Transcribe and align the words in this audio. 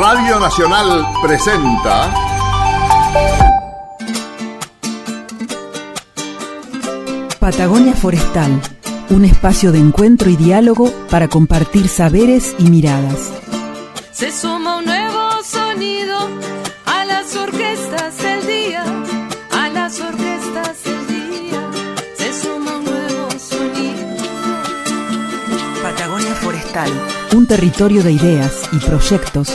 Radio 0.00 0.40
Nacional 0.40 1.06
presenta 1.20 2.10
Patagonia 7.38 7.92
Forestal, 7.92 8.58
un 9.10 9.26
espacio 9.26 9.70
de 9.70 9.80
encuentro 9.80 10.30
y 10.30 10.36
diálogo 10.36 10.90
para 11.10 11.28
compartir 11.28 11.88
saberes 11.88 12.56
y 12.58 12.70
miradas. 12.70 13.34
Se 14.12 14.32
suma 14.32 14.78
un 14.78 14.86
nuevo 14.86 15.42
sonido 15.44 16.16
a 16.86 17.04
las 17.04 17.36
orquestas 17.36 18.16
del 18.16 18.46
día, 18.46 18.84
a 19.50 19.68
las 19.68 20.00
orquestas 20.00 20.84
del 20.84 21.06
día. 21.06 21.70
Se 22.16 22.32
suma 22.32 22.78
un 22.78 22.84
nuevo 22.86 23.28
sonido. 23.38 24.16
Patagonia 25.82 26.34
Forestal, 26.36 26.90
un 27.34 27.46
territorio 27.46 28.02
de 28.02 28.12
ideas 28.12 28.62
y 28.72 28.78
proyectos 28.78 29.54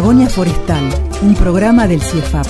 Patagonia 0.00 0.30
Forestal, 0.30 0.88
un 1.20 1.34
programa 1.34 1.86
del 1.86 2.00
CIEFAP. 2.00 2.46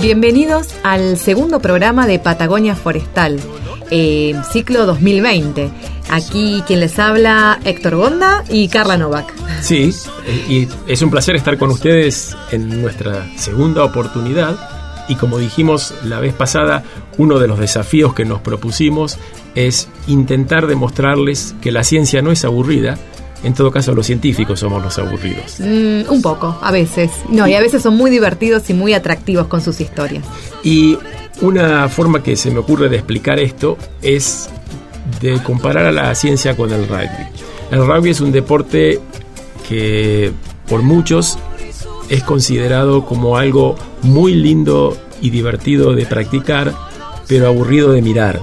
Bienvenidos 0.00 0.68
al 0.84 1.18
segundo 1.18 1.58
programa 1.58 2.06
de 2.06 2.20
Patagonia 2.20 2.76
Forestal, 2.76 3.40
eh, 3.90 4.40
ciclo 4.52 4.86
2020. 4.86 5.72
Aquí 6.08 6.62
quien 6.68 6.78
les 6.78 7.00
habla, 7.00 7.58
Héctor 7.64 7.96
Gonda 7.96 8.44
y 8.48 8.68
Carla 8.68 8.96
Novak. 8.96 9.34
Sí, 9.60 9.92
y 10.48 10.68
es 10.86 11.02
un 11.02 11.10
placer 11.10 11.34
estar 11.34 11.58
con 11.58 11.70
ustedes 11.70 12.36
en 12.52 12.80
nuestra 12.80 13.26
segunda 13.36 13.82
oportunidad. 13.82 14.56
Y 15.08 15.16
como 15.16 15.38
dijimos 15.38 15.96
la 16.04 16.20
vez 16.20 16.32
pasada, 16.32 16.84
uno 17.18 17.40
de 17.40 17.48
los 17.48 17.58
desafíos 17.58 18.14
que 18.14 18.24
nos 18.24 18.40
propusimos 18.40 19.18
es 19.56 19.88
intentar 20.06 20.68
demostrarles 20.68 21.56
que 21.60 21.72
la 21.72 21.82
ciencia 21.82 22.22
no 22.22 22.30
es 22.30 22.44
aburrida. 22.44 22.98
En 23.42 23.54
todo 23.54 23.70
caso, 23.70 23.94
los 23.94 24.06
científicos 24.06 24.60
somos 24.60 24.82
los 24.82 24.96
aburridos. 24.98 25.58
Mm, 25.58 26.08
un 26.08 26.22
poco, 26.22 26.58
a 26.62 26.70
veces. 26.70 27.10
No, 27.28 27.46
y 27.48 27.54
a 27.54 27.60
veces 27.60 27.82
son 27.82 27.96
muy 27.96 28.10
divertidos 28.10 28.68
y 28.70 28.74
muy 28.74 28.94
atractivos 28.94 29.48
con 29.48 29.60
sus 29.60 29.80
historias. 29.80 30.24
Y 30.62 30.96
una 31.40 31.88
forma 31.88 32.22
que 32.22 32.36
se 32.36 32.50
me 32.50 32.58
ocurre 32.58 32.88
de 32.88 32.96
explicar 32.96 33.40
esto 33.40 33.76
es 34.00 34.48
de 35.20 35.42
comparar 35.42 35.86
a 35.86 35.92
la 35.92 36.14
ciencia 36.14 36.56
con 36.56 36.72
el 36.72 36.86
rugby. 36.86 37.26
El 37.70 37.86
rugby 37.86 38.10
es 38.10 38.20
un 38.20 38.30
deporte 38.30 39.00
que 39.68 40.32
por 40.68 40.82
muchos 40.82 41.38
es 42.08 42.22
considerado 42.22 43.04
como 43.04 43.36
algo 43.36 43.76
muy 44.02 44.34
lindo 44.34 44.96
y 45.20 45.30
divertido 45.30 45.94
de 45.94 46.06
practicar, 46.06 46.74
pero 47.26 47.46
aburrido 47.46 47.92
de 47.92 48.02
mirar. 48.02 48.40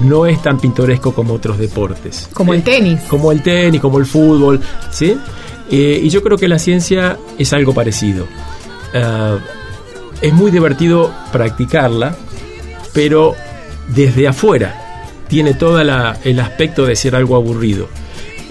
No 0.00 0.26
es 0.26 0.42
tan 0.42 0.58
pintoresco 0.58 1.14
como 1.14 1.34
otros 1.34 1.58
deportes. 1.58 2.28
Como 2.32 2.52
el 2.52 2.62
tenis. 2.62 3.00
Como 3.02 3.30
el 3.32 3.42
tenis, 3.42 3.80
como 3.80 3.98
el 3.98 4.06
fútbol, 4.06 4.60
¿sí? 4.90 5.16
Eh, 5.70 6.00
y 6.02 6.08
yo 6.08 6.22
creo 6.22 6.36
que 6.36 6.48
la 6.48 6.58
ciencia 6.58 7.18
es 7.38 7.52
algo 7.52 7.72
parecido. 7.72 8.26
Ah, 8.94 9.38
es 10.20 10.32
muy 10.32 10.50
divertido 10.50 11.12
practicarla, 11.32 12.16
pero 12.92 13.34
desde 13.88 14.28
afuera 14.28 14.80
tiene 15.28 15.54
todo 15.54 15.80
el 15.80 16.40
aspecto 16.40 16.86
de 16.86 16.96
ser 16.96 17.16
algo 17.16 17.36
aburrido. 17.36 17.88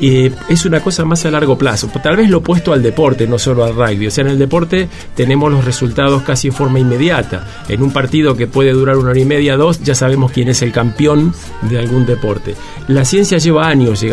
Es 0.01 0.65
una 0.65 0.81
cosa 0.81 1.05
más 1.05 1.25
a 1.25 1.31
largo 1.31 1.57
plazo, 1.57 1.89
tal 2.01 2.17
vez 2.17 2.29
lo 2.29 2.39
opuesto 2.39 2.73
al 2.73 2.81
deporte, 2.81 3.27
no 3.27 3.39
solo 3.39 3.63
al 3.63 3.75
rugby. 3.75 4.07
O 4.07 4.11
sea, 4.11 4.23
en 4.23 4.31
el 4.31 4.39
deporte 4.39 4.89
tenemos 5.15 5.51
los 5.51 5.63
resultados 5.63 6.23
casi 6.23 6.47
en 6.47 6.53
forma 6.53 6.79
inmediata. 6.79 7.47
En 7.69 7.81
un 7.81 7.91
partido 7.91 8.35
que 8.35 8.47
puede 8.47 8.71
durar 8.71 8.97
una 8.97 9.11
hora 9.11 9.19
y 9.19 9.25
media, 9.25 9.55
dos, 9.55 9.81
ya 9.81 9.95
sabemos 9.95 10.31
quién 10.31 10.49
es 10.49 10.61
el 10.61 10.71
campeón 10.71 11.33
de 11.61 11.79
algún 11.79 12.05
deporte. 12.05 12.55
La 12.87 13.05
ciencia 13.05 13.37
lleva 13.37 13.67
años 13.67 14.03
eh, 14.03 14.11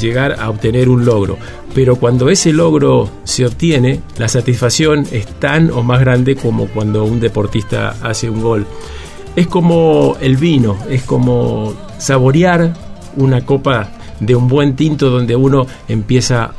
llegar 0.00 0.36
a 0.38 0.48
obtener 0.48 0.88
un 0.88 1.04
logro, 1.04 1.36
pero 1.74 1.96
cuando 1.96 2.30
ese 2.30 2.52
logro 2.52 3.10
se 3.24 3.46
obtiene, 3.46 4.00
la 4.16 4.28
satisfacción 4.28 5.06
es 5.10 5.26
tan 5.38 5.70
o 5.70 5.82
más 5.82 6.00
grande 6.00 6.36
como 6.36 6.66
cuando 6.66 7.04
un 7.04 7.20
deportista 7.20 7.96
hace 8.02 8.30
un 8.30 8.40
gol. 8.40 8.66
Es 9.36 9.46
como 9.46 10.16
el 10.20 10.36
vino, 10.36 10.78
es 10.88 11.02
como 11.02 11.74
saborear 11.98 12.74
una 13.16 13.44
copa 13.44 13.90
de 14.20 14.36
un 14.36 14.48
buen 14.48 14.76
tinto 14.76 15.10
donde 15.10 15.34
uno 15.36 15.66
empieza 15.88 16.52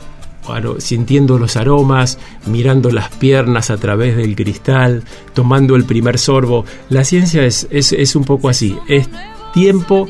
sintiendo 0.80 1.38
los 1.38 1.56
aromas, 1.56 2.18
mirando 2.48 2.90
las 2.92 3.10
piernas 3.10 3.70
a 3.70 3.78
través 3.78 4.18
del 4.18 4.36
cristal, 4.36 5.04
tomando 5.34 5.76
el 5.76 5.86
primer 5.86 6.18
sorbo. 6.18 6.66
La 6.90 7.04
ciencia 7.04 7.46
es, 7.46 7.68
es, 7.72 7.94
es 7.94 8.16
un 8.16 8.26
poco 8.26 8.50
así, 8.50 8.76
es 8.88 9.08
tiempo 9.54 10.08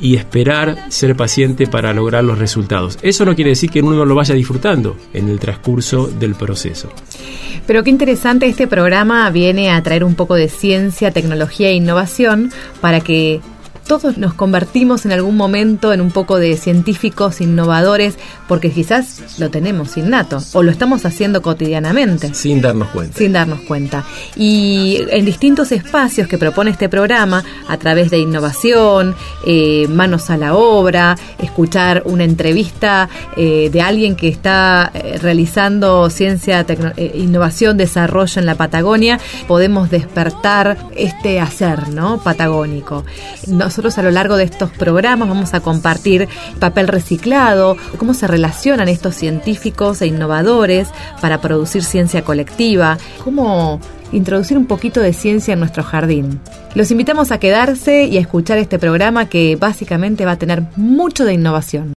y 0.00 0.16
esperar, 0.16 0.86
ser 0.88 1.16
paciente 1.16 1.66
para 1.66 1.92
lograr 1.92 2.24
los 2.24 2.38
resultados. 2.38 2.98
Eso 3.02 3.24
no 3.24 3.36
quiere 3.36 3.50
decir 3.50 3.70
que 3.70 3.80
uno 3.80 3.96
no 3.96 4.04
lo 4.04 4.16
vaya 4.16 4.34
disfrutando 4.34 4.96
en 5.12 5.28
el 5.28 5.38
transcurso 5.38 6.08
del 6.08 6.34
proceso. 6.34 6.88
Pero 7.66 7.84
qué 7.84 7.90
interesante 7.90 8.46
este 8.46 8.66
programa 8.66 9.30
viene 9.30 9.70
a 9.70 9.80
traer 9.82 10.02
un 10.02 10.16
poco 10.16 10.34
de 10.34 10.48
ciencia, 10.48 11.12
tecnología 11.12 11.68
e 11.68 11.74
innovación 11.74 12.50
para 12.80 13.00
que 13.00 13.40
todos 13.86 14.18
nos 14.18 14.34
convertimos 14.34 15.04
en 15.04 15.12
algún 15.12 15.36
momento 15.36 15.92
en 15.92 16.00
un 16.00 16.10
poco 16.10 16.38
de 16.38 16.56
científicos 16.56 17.40
innovadores 17.40 18.14
porque 18.48 18.70
quizás 18.70 19.38
lo 19.38 19.50
tenemos 19.50 19.96
innato 19.96 20.38
o 20.52 20.62
lo 20.62 20.70
estamos 20.70 21.04
haciendo 21.04 21.42
cotidianamente 21.42 22.34
Sin 22.34 22.60
darnos 22.60 22.88
cuenta. 22.88 23.18
sin 23.18 23.32
darnos 23.32 23.60
cuenta. 23.60 24.04
Y 24.36 24.98
en 25.10 25.24
distintos 25.24 25.72
espacios 25.72 26.28
que 26.28 26.38
propone 26.38 26.70
este 26.70 26.88
programa, 26.88 27.44
a 27.68 27.76
través 27.76 28.10
de 28.10 28.18
innovación, 28.18 29.14
eh, 29.46 29.86
manos 29.88 30.30
a 30.30 30.36
la 30.36 30.54
obra, 30.54 31.16
escuchar 31.38 32.02
una 32.06 32.24
entrevista 32.24 33.08
eh, 33.36 33.70
de 33.72 33.80
alguien 33.80 34.16
que 34.16 34.28
está 34.28 34.90
eh, 34.94 35.18
realizando 35.20 36.08
ciencia, 36.10 36.64
innovación, 37.14 37.76
desarrollo 37.76 38.40
en 38.40 38.46
la 38.46 38.54
Patagonia, 38.54 39.18
podemos 39.48 39.90
despertar 39.90 40.76
este 40.96 41.40
hacer, 41.40 41.88
¿no? 41.88 42.18
Patagónico. 42.22 43.04
Nosotros 43.72 43.96
a 43.96 44.02
lo 44.02 44.10
largo 44.10 44.36
de 44.36 44.44
estos 44.44 44.68
programas 44.68 45.30
vamos 45.30 45.54
a 45.54 45.60
compartir 45.60 46.28
papel 46.58 46.88
reciclado, 46.88 47.78
cómo 47.96 48.12
se 48.12 48.26
relacionan 48.26 48.86
estos 48.86 49.14
científicos 49.14 50.02
e 50.02 50.06
innovadores 50.08 50.88
para 51.22 51.40
producir 51.40 51.82
ciencia 51.82 52.22
colectiva, 52.22 52.98
cómo 53.24 53.80
introducir 54.12 54.58
un 54.58 54.66
poquito 54.66 55.00
de 55.00 55.14
ciencia 55.14 55.54
en 55.54 55.60
nuestro 55.60 55.82
jardín. 55.82 56.38
Los 56.74 56.90
invitamos 56.90 57.32
a 57.32 57.38
quedarse 57.38 58.04
y 58.04 58.18
a 58.18 58.20
escuchar 58.20 58.58
este 58.58 58.78
programa 58.78 59.30
que 59.30 59.56
básicamente 59.56 60.26
va 60.26 60.32
a 60.32 60.38
tener 60.38 60.64
mucho 60.76 61.24
de 61.24 61.32
innovación. 61.32 61.90